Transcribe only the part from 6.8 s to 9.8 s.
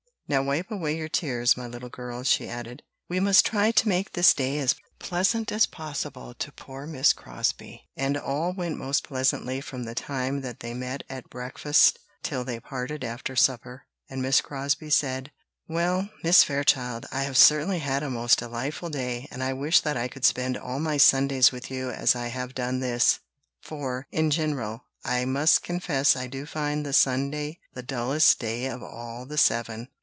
Miss Crosbie." And all went most pleasantly